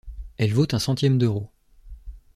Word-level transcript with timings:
Elle 0.37 0.51
vaut 0.55 0.65
un 0.73 0.79
centième 0.79 1.19
d'euro. 1.19 1.51